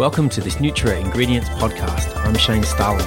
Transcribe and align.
Welcome 0.00 0.30
to 0.30 0.40
this 0.40 0.56
Nutra 0.56 0.98
Ingredients 0.98 1.50
podcast. 1.50 2.16
I'm 2.24 2.34
Shane 2.34 2.62
Starling. 2.62 3.06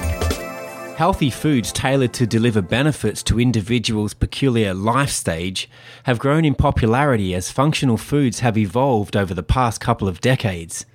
Healthy 0.94 1.28
foods 1.30 1.72
tailored 1.72 2.12
to 2.12 2.24
deliver 2.24 2.62
benefits 2.62 3.20
to 3.24 3.40
individuals' 3.40 4.14
peculiar 4.14 4.72
life 4.74 5.10
stage 5.10 5.68
have 6.04 6.20
grown 6.20 6.44
in 6.44 6.54
popularity 6.54 7.34
as 7.34 7.50
functional 7.50 7.96
foods 7.96 8.38
have 8.38 8.56
evolved 8.56 9.16
over 9.16 9.34
the 9.34 9.42
past 9.42 9.80
couple 9.80 10.06
of 10.06 10.20
decades. 10.20 10.86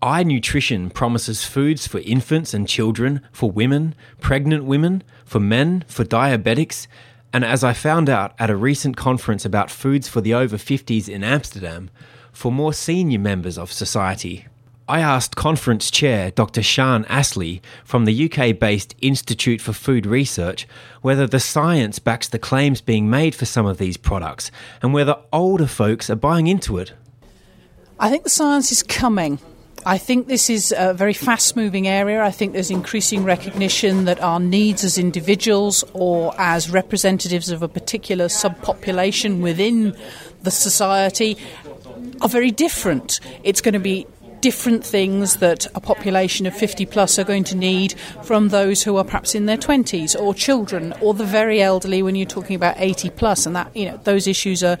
Eye 0.00 0.22
Nutrition 0.22 0.90
promises 0.90 1.44
foods 1.44 1.88
for 1.88 1.98
infants 1.98 2.54
and 2.54 2.68
children, 2.68 3.20
for 3.32 3.50
women, 3.50 3.96
pregnant 4.20 4.62
women, 4.62 5.02
for 5.24 5.40
men, 5.40 5.84
for 5.88 6.04
diabetics, 6.04 6.86
and 7.32 7.44
as 7.44 7.64
I 7.64 7.72
found 7.72 8.08
out 8.08 8.32
at 8.38 8.48
a 8.48 8.54
recent 8.54 8.96
conference 8.96 9.44
about 9.44 9.72
foods 9.72 10.06
for 10.06 10.20
the 10.20 10.34
over 10.34 10.56
50s 10.56 11.08
in 11.08 11.24
Amsterdam, 11.24 11.90
for 12.30 12.52
more 12.52 12.72
senior 12.72 13.18
members 13.18 13.58
of 13.58 13.72
society. 13.72 14.46
I 14.88 15.00
asked 15.00 15.36
conference 15.36 15.90
chair 15.90 16.30
Dr. 16.30 16.62
Sian 16.62 17.04
Astley 17.10 17.60
from 17.84 18.06
the 18.06 18.32
UK 18.32 18.58
based 18.58 18.94
Institute 19.02 19.60
for 19.60 19.74
Food 19.74 20.06
Research 20.06 20.66
whether 21.02 21.26
the 21.26 21.40
science 21.40 21.98
backs 21.98 22.26
the 22.28 22.38
claims 22.38 22.80
being 22.80 23.10
made 23.10 23.34
for 23.34 23.44
some 23.44 23.66
of 23.66 23.76
these 23.76 23.98
products 23.98 24.50
and 24.80 24.94
whether 24.94 25.16
older 25.30 25.66
folks 25.66 26.08
are 26.08 26.16
buying 26.16 26.46
into 26.46 26.78
it. 26.78 26.94
I 28.00 28.08
think 28.08 28.24
the 28.24 28.30
science 28.30 28.72
is 28.72 28.82
coming. 28.82 29.38
I 29.84 29.98
think 29.98 30.26
this 30.26 30.48
is 30.48 30.74
a 30.76 30.94
very 30.94 31.12
fast 31.12 31.54
moving 31.54 31.86
area. 31.86 32.22
I 32.22 32.30
think 32.30 32.54
there's 32.54 32.70
increasing 32.70 33.24
recognition 33.24 34.06
that 34.06 34.20
our 34.20 34.40
needs 34.40 34.84
as 34.84 34.96
individuals 34.96 35.84
or 35.92 36.34
as 36.38 36.70
representatives 36.70 37.50
of 37.50 37.62
a 37.62 37.68
particular 37.68 38.26
subpopulation 38.28 39.42
within 39.42 39.94
the 40.42 40.50
society 40.50 41.36
are 42.22 42.28
very 42.28 42.50
different. 42.50 43.20
It's 43.44 43.60
going 43.60 43.74
to 43.74 43.78
be 43.78 44.06
different 44.40 44.84
things 44.84 45.36
that 45.36 45.66
a 45.74 45.80
population 45.80 46.46
of 46.46 46.54
50 46.54 46.86
plus 46.86 47.18
are 47.18 47.24
going 47.24 47.44
to 47.44 47.56
need 47.56 47.94
from 48.22 48.48
those 48.48 48.82
who 48.82 48.96
are 48.96 49.04
perhaps 49.04 49.34
in 49.34 49.46
their 49.46 49.56
20s 49.56 50.18
or 50.20 50.34
children 50.34 50.94
or 51.00 51.14
the 51.14 51.24
very 51.24 51.60
elderly 51.60 52.02
when 52.02 52.14
you're 52.14 52.26
talking 52.26 52.56
about 52.56 52.76
80 52.78 53.10
plus 53.10 53.46
and 53.46 53.56
that 53.56 53.74
you 53.76 53.86
know 53.86 53.98
those 54.04 54.26
issues 54.26 54.62
are 54.62 54.78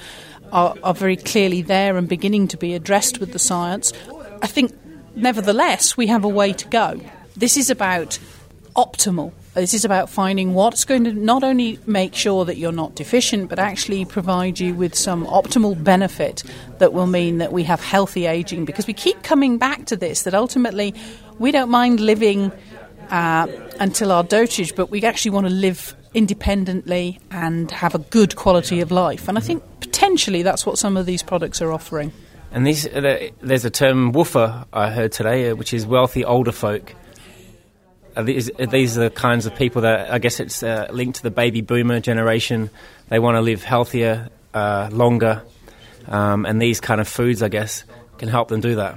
are, 0.52 0.74
are 0.82 0.94
very 0.94 1.16
clearly 1.16 1.60
there 1.60 1.96
and 1.96 2.08
beginning 2.08 2.48
to 2.48 2.56
be 2.56 2.74
addressed 2.74 3.20
with 3.20 3.32
the 3.32 3.38
science 3.38 3.92
I 4.40 4.46
think 4.46 4.72
nevertheless, 5.14 5.96
we 5.96 6.06
have 6.06 6.24
a 6.24 6.28
way 6.28 6.52
to 6.52 6.68
go. 6.68 7.00
This 7.36 7.56
is 7.56 7.70
about 7.70 8.18
optimal. 8.76 9.32
This 9.58 9.74
is 9.74 9.84
about 9.84 10.08
finding 10.08 10.54
what's 10.54 10.84
going 10.84 11.02
to 11.04 11.12
not 11.12 11.42
only 11.42 11.80
make 11.84 12.14
sure 12.14 12.44
that 12.44 12.58
you're 12.58 12.70
not 12.70 12.94
deficient, 12.94 13.48
but 13.48 13.58
actually 13.58 14.04
provide 14.04 14.60
you 14.60 14.72
with 14.72 14.94
some 14.94 15.26
optimal 15.26 15.82
benefit 15.82 16.44
that 16.78 16.92
will 16.92 17.08
mean 17.08 17.38
that 17.38 17.52
we 17.52 17.64
have 17.64 17.80
healthy 17.80 18.26
aging. 18.26 18.64
Because 18.64 18.86
we 18.86 18.92
keep 18.92 19.22
coming 19.24 19.58
back 19.58 19.86
to 19.86 19.96
this 19.96 20.22
that 20.22 20.34
ultimately 20.34 20.94
we 21.40 21.50
don't 21.50 21.70
mind 21.70 21.98
living 21.98 22.52
uh, 23.10 23.48
until 23.80 24.12
our 24.12 24.22
dotage, 24.22 24.76
but 24.76 24.90
we 24.90 25.02
actually 25.02 25.32
want 25.32 25.46
to 25.46 25.52
live 25.52 25.96
independently 26.14 27.18
and 27.30 27.70
have 27.72 27.94
a 27.94 27.98
good 27.98 28.36
quality 28.36 28.80
of 28.80 28.92
life. 28.92 29.28
And 29.28 29.36
I 29.36 29.40
think 29.40 29.62
potentially 29.80 30.42
that's 30.42 30.66
what 30.66 30.78
some 30.78 30.96
of 30.96 31.04
these 31.04 31.22
products 31.22 31.60
are 31.60 31.72
offering. 31.72 32.12
And 32.52 32.66
these, 32.66 32.86
uh, 32.86 33.28
there's 33.42 33.64
a 33.64 33.70
term 33.70 34.12
WOFA 34.12 34.66
I 34.72 34.90
heard 34.90 35.12
today, 35.12 35.50
uh, 35.50 35.56
which 35.56 35.74
is 35.74 35.84
wealthy 35.84 36.24
older 36.24 36.52
folk. 36.52 36.94
Are 38.18 38.24
these, 38.24 38.50
are 38.50 38.66
the 38.66 39.12
kinds 39.14 39.46
of 39.46 39.54
people 39.54 39.82
that 39.82 40.10
I 40.10 40.18
guess 40.18 40.40
it's 40.40 40.62
uh, 40.62 40.88
linked 40.90 41.18
to 41.18 41.22
the 41.22 41.30
baby 41.30 41.60
boomer 41.60 42.00
generation. 42.00 42.68
They 43.08 43.20
want 43.20 43.36
to 43.36 43.40
live 43.40 43.62
healthier, 43.62 44.28
uh, 44.52 44.88
longer, 44.90 45.42
um, 46.08 46.44
and 46.44 46.60
these 46.60 46.80
kind 46.80 47.00
of 47.00 47.06
foods, 47.06 47.42
I 47.44 47.48
guess, 47.48 47.84
can 48.18 48.28
help 48.28 48.48
them 48.48 48.60
do 48.60 48.74
that. 48.74 48.96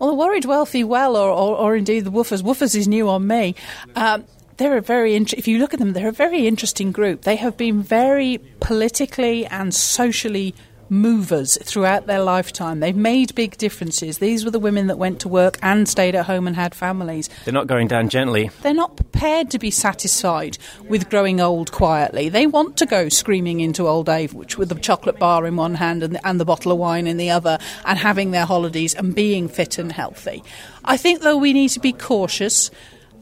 Well, 0.00 0.10
the 0.10 0.16
worried 0.16 0.46
wealthy 0.46 0.82
well, 0.82 1.16
or, 1.16 1.30
or, 1.30 1.56
or 1.56 1.76
indeed 1.76 2.00
the 2.00 2.10
woofers. 2.10 2.42
Woofers 2.42 2.74
is 2.74 2.88
new 2.88 3.08
on 3.08 3.26
me. 3.26 3.54
Um, 3.94 4.24
they're 4.56 4.78
a 4.78 4.82
very 4.82 5.14
if 5.14 5.46
you 5.46 5.58
look 5.58 5.72
at 5.72 5.78
them, 5.78 5.92
they're 5.92 6.08
a 6.08 6.12
very 6.12 6.46
interesting 6.48 6.90
group. 6.90 7.22
They 7.22 7.36
have 7.36 7.56
been 7.56 7.82
very 7.82 8.38
politically 8.58 9.46
and 9.46 9.72
socially 9.74 10.54
movers 10.88 11.58
throughout 11.62 12.06
their 12.06 12.20
lifetime. 12.20 12.80
They've 12.80 12.96
made 12.96 13.34
big 13.34 13.56
differences. 13.56 14.18
These 14.18 14.44
were 14.44 14.50
the 14.50 14.58
women 14.58 14.86
that 14.86 14.98
went 14.98 15.20
to 15.20 15.28
work 15.28 15.58
and 15.62 15.88
stayed 15.88 16.14
at 16.14 16.26
home 16.26 16.46
and 16.46 16.56
had 16.56 16.74
families. 16.74 17.28
They're 17.44 17.54
not 17.54 17.66
going 17.66 17.88
down 17.88 18.08
gently. 18.08 18.50
They're 18.62 18.74
not 18.74 18.96
prepared 18.96 19.50
to 19.50 19.58
be 19.58 19.70
satisfied 19.70 20.58
with 20.88 21.10
growing 21.10 21.40
old 21.40 21.72
quietly. 21.72 22.28
They 22.28 22.46
want 22.46 22.76
to 22.78 22.86
go 22.86 23.08
screaming 23.08 23.60
into 23.60 23.86
old 23.88 24.08
age, 24.08 24.32
which 24.32 24.58
with 24.58 24.68
the 24.68 24.74
chocolate 24.76 25.18
bar 25.18 25.46
in 25.46 25.56
one 25.56 25.74
hand 25.74 26.02
and 26.02 26.14
the, 26.14 26.26
and 26.26 26.40
the 26.40 26.44
bottle 26.44 26.72
of 26.72 26.78
wine 26.78 27.06
in 27.06 27.16
the 27.16 27.30
other, 27.30 27.58
and 27.84 27.98
having 27.98 28.30
their 28.30 28.46
holidays 28.46 28.94
and 28.94 29.14
being 29.14 29.48
fit 29.48 29.78
and 29.78 29.92
healthy. 29.92 30.42
I 30.84 30.96
think, 30.96 31.22
though, 31.22 31.36
we 31.36 31.52
need 31.52 31.68
to 31.70 31.80
be 31.80 31.92
cautious. 31.92 32.70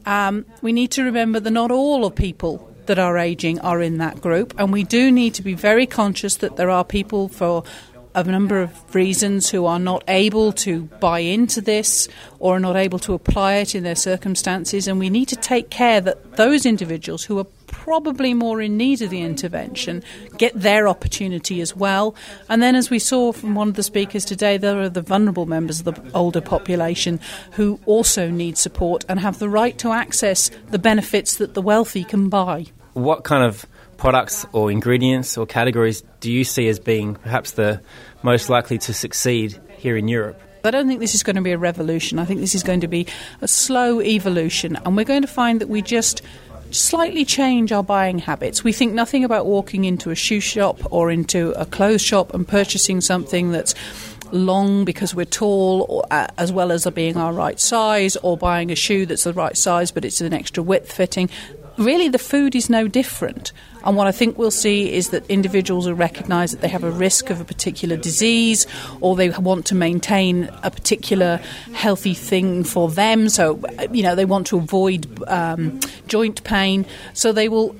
Um, 0.05 0.45
we 0.61 0.71
need 0.71 0.91
to 0.91 1.03
remember 1.03 1.39
that 1.39 1.51
not 1.51 1.71
all 1.71 2.05
of 2.05 2.15
people 2.15 2.74
that 2.87 2.99
are 2.99 3.17
aging 3.17 3.59
are 3.59 3.81
in 3.81 3.97
that 3.97 4.21
group, 4.21 4.53
and 4.57 4.71
we 4.71 4.83
do 4.83 5.11
need 5.11 5.33
to 5.35 5.41
be 5.41 5.53
very 5.53 5.85
conscious 5.85 6.37
that 6.37 6.55
there 6.57 6.69
are 6.69 6.83
people 6.83 7.29
for 7.29 7.63
a 8.15 8.23
number 8.23 8.61
of 8.61 8.95
reasons 8.95 9.49
who 9.49 9.65
are 9.65 9.79
not 9.79 10.01
able 10.07 10.53
to 10.53 10.83
buy 11.01 11.19
into 11.19 11.59
this 11.59 12.07
or 12.39 12.55
are 12.55 12.59
not 12.61 12.77
able 12.77 12.97
to 12.97 13.13
apply 13.13 13.55
it 13.55 13.75
in 13.75 13.83
their 13.83 13.95
circumstances, 13.95 14.87
and 14.87 14.99
we 14.99 15.09
need 15.09 15.27
to 15.27 15.35
take 15.35 15.69
care 15.69 15.99
that 15.99 16.37
those 16.37 16.65
individuals 16.65 17.25
who 17.25 17.37
are 17.39 17.47
probably 17.67 18.33
more 18.33 18.61
in 18.61 18.77
need 18.77 19.01
of 19.01 19.09
the 19.09 19.21
intervention 19.21 20.01
get 20.37 20.53
their 20.59 20.87
opportunity 20.87 21.59
as 21.59 21.75
well. 21.75 22.15
And 22.47 22.63
then, 22.63 22.73
as 22.75 22.89
we 22.89 22.99
saw 22.99 23.33
from 23.33 23.53
one 23.53 23.67
of 23.67 23.75
the 23.75 23.83
speakers 23.83 24.23
today, 24.23 24.57
there 24.57 24.79
are 24.79 24.89
the 24.89 25.01
vulnerable 25.01 25.45
members 25.45 25.81
of 25.81 25.85
the 25.85 26.11
older 26.13 26.41
population 26.41 27.19
who 27.51 27.79
also 27.85 28.29
need 28.29 28.57
support 28.57 29.03
and 29.09 29.19
have 29.19 29.39
the 29.39 29.49
right 29.49 29.77
to 29.79 29.91
access 29.91 30.49
the 30.71 30.79
benefits 30.79 31.35
that 31.35 31.53
the 31.53 31.61
wealthy 31.61 32.05
can 32.05 32.29
buy 32.29 32.65
what 32.95 33.23
kind 33.23 33.43
of 33.43 33.65
products 33.97 34.45
or 34.51 34.71
ingredients 34.71 35.37
or 35.37 35.45
categories 35.45 36.01
do 36.21 36.31
you 36.31 36.43
see 36.43 36.67
as 36.67 36.79
being 36.79 37.15
perhaps 37.15 37.51
the 37.51 37.81
most 38.23 38.49
likely 38.49 38.77
to 38.79 38.93
succeed 38.93 39.59
here 39.77 39.95
in 39.95 40.07
Europe? 40.07 40.41
I 40.63 40.71
don't 40.71 40.87
think 40.87 40.99
this 40.99 41.13
is 41.13 41.21
going 41.21 41.35
to 41.35 41.43
be 41.43 41.51
a 41.51 41.57
revolution. 41.57 42.17
I 42.17 42.25
think 42.25 42.39
this 42.39 42.55
is 42.55 42.63
going 42.63 42.79
to 42.79 42.87
be 42.87 43.05
a 43.41 43.47
slow 43.47 44.01
evolution, 44.01 44.77
and 44.77 44.97
we're 44.97 45.05
going 45.05 45.21
to 45.21 45.27
find 45.27 45.61
that 45.61 45.69
we 45.69 45.83
just 45.83 46.23
slightly 46.71 47.23
change 47.23 47.71
our 47.71 47.83
buying 47.83 48.17
habits. 48.17 48.63
We 48.63 48.73
think 48.73 48.93
nothing 48.93 49.23
about 49.23 49.45
walking 49.45 49.85
into 49.85 50.09
a 50.09 50.15
shoe 50.15 50.39
shop 50.39 50.79
or 50.91 51.11
into 51.11 51.51
a 51.51 51.65
clothes 51.65 52.01
shop 52.01 52.33
and 52.33 52.47
purchasing 52.47 52.99
something 52.99 53.51
that's 53.51 53.75
long 54.31 54.85
because 54.85 55.13
we're 55.13 55.25
tall, 55.25 55.85
or, 55.87 56.03
uh, 56.09 56.27
as 56.39 56.51
well 56.51 56.71
as 56.71 56.87
being 56.87 57.15
our 57.15 57.31
right 57.31 57.59
size, 57.59 58.17
or 58.17 58.35
buying 58.35 58.71
a 58.71 58.75
shoe 58.75 59.05
that's 59.05 59.25
the 59.25 59.33
right 59.33 59.55
size 59.55 59.91
but 59.91 60.03
it's 60.03 60.19
an 60.19 60.33
extra 60.33 60.63
width 60.63 60.91
fitting 60.91 61.29
really 61.77 62.09
the 62.09 62.19
food 62.19 62.55
is 62.55 62.69
no 62.69 62.87
different. 62.87 63.51
And 63.83 63.95
what 63.95 64.07
I 64.07 64.11
think 64.11 64.37
we'll 64.37 64.51
see 64.51 64.91
is 64.91 65.09
that 65.09 65.25
individuals 65.29 65.85
will 65.85 65.93
recognise 65.93 66.51
that 66.51 66.61
they 66.61 66.67
have 66.67 66.83
a 66.83 66.89
risk 66.89 67.29
of 67.29 67.39
a 67.39 67.45
particular 67.45 67.97
disease 67.97 68.65
or 68.99 69.15
they 69.15 69.29
want 69.29 69.67
to 69.67 69.75
maintain 69.75 70.49
a 70.63 70.71
particular 70.71 71.37
healthy 71.73 72.15
thing 72.15 72.63
for 72.63 72.89
them. 72.89 73.29
So, 73.29 73.61
you 73.91 74.01
know, 74.01 74.15
they 74.15 74.25
want 74.25 74.47
to 74.47 74.57
avoid 74.57 75.07
um, 75.27 75.79
joint 76.07 76.43
pain. 76.43 76.85
So 77.13 77.31
they 77.31 77.47
will 77.47 77.75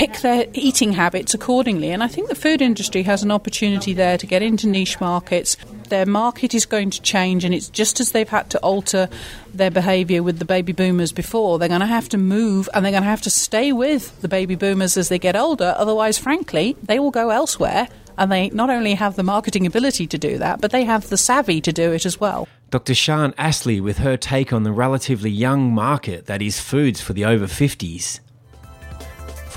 pick 0.00 0.20
their 0.20 0.46
eating 0.54 0.92
habits 0.94 1.34
accordingly. 1.34 1.90
And 1.90 2.02
I 2.02 2.08
think 2.08 2.30
the 2.30 2.34
food 2.34 2.62
industry 2.62 3.02
has 3.02 3.22
an 3.22 3.30
opportunity 3.30 3.92
there 3.92 4.16
to 4.16 4.26
get 4.26 4.40
into 4.40 4.66
niche 4.66 4.98
markets. 4.98 5.58
Their 5.90 6.06
market 6.06 6.54
is 6.54 6.64
going 6.64 6.88
to 6.88 7.02
change, 7.02 7.44
and 7.44 7.52
it's 7.52 7.68
just 7.68 8.00
as 8.00 8.12
they've 8.12 8.26
had 8.26 8.48
to 8.50 8.58
alter 8.60 9.10
their 9.52 9.70
behaviour 9.70 10.22
with 10.22 10.38
the 10.38 10.46
baby 10.46 10.72
boomers 10.72 11.12
before. 11.12 11.58
They're 11.58 11.68
going 11.68 11.82
to 11.82 11.86
have 11.86 12.08
to 12.10 12.16
move 12.16 12.66
and 12.72 12.82
they're 12.82 12.92
going 12.92 13.02
to 13.02 13.10
have 13.10 13.20
to 13.22 13.30
stay 13.30 13.72
with 13.72 14.18
the 14.22 14.28
baby 14.28 14.54
boomers 14.54 14.96
as 14.96 15.10
they 15.10 15.18
get 15.18 15.36
older. 15.36 15.74
Otherwise, 15.76 16.16
frankly, 16.16 16.78
they 16.82 16.98
will 16.98 17.10
go 17.10 17.28
elsewhere. 17.28 17.86
And 18.16 18.32
they 18.32 18.48
not 18.50 18.70
only 18.70 18.94
have 18.94 19.16
the 19.16 19.22
marketing 19.22 19.66
ability 19.66 20.06
to 20.06 20.18
do 20.18 20.38
that, 20.38 20.62
but 20.62 20.70
they 20.70 20.84
have 20.84 21.08
the 21.08 21.16
savvy 21.16 21.60
to 21.62 21.72
do 21.72 21.92
it 21.92 22.06
as 22.06 22.18
well. 22.18 22.48
Dr. 22.70 22.94
Sian 22.94 23.34
Astley 23.36 23.80
with 23.80 23.98
her 23.98 24.16
take 24.16 24.52
on 24.52 24.62
the 24.62 24.72
relatively 24.72 25.30
young 25.30 25.72
market 25.72 26.26
that 26.26 26.40
is 26.40 26.60
foods 26.60 27.00
for 27.00 27.12
the 27.12 27.24
over 27.24 27.46
50s. 27.46 28.20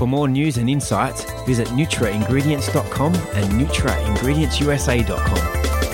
For 0.04 0.08
more 0.08 0.28
news 0.28 0.58
and 0.58 0.70
insights, 0.70 1.24
visit 1.46 1.70
nutraingredients.com 1.70 3.16
and 3.16 3.52
nutraingredientsusa.com. 3.54 5.93